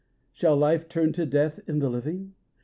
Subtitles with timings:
[0.33, 2.33] Shall life turn to death in the living